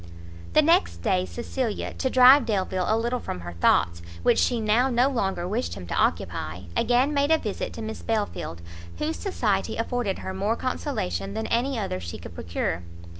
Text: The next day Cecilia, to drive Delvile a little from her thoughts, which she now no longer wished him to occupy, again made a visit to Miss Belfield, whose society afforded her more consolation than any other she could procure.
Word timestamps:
The 0.53 0.63
next 0.63 1.03
day 1.03 1.27
Cecilia, 1.27 1.93
to 1.93 2.09
drive 2.09 2.47
Delvile 2.47 2.87
a 2.87 2.97
little 2.97 3.19
from 3.19 3.41
her 3.41 3.53
thoughts, 3.53 4.01
which 4.23 4.39
she 4.39 4.59
now 4.59 4.89
no 4.89 5.07
longer 5.07 5.47
wished 5.47 5.75
him 5.75 5.85
to 5.85 5.93
occupy, 5.93 6.61
again 6.75 7.13
made 7.13 7.29
a 7.29 7.37
visit 7.37 7.71
to 7.73 7.83
Miss 7.83 8.01
Belfield, 8.01 8.63
whose 8.97 9.17
society 9.17 9.77
afforded 9.77 10.17
her 10.17 10.33
more 10.33 10.55
consolation 10.55 11.35
than 11.35 11.45
any 11.45 11.77
other 11.77 11.99
she 11.99 12.17
could 12.17 12.33
procure. 12.33 12.81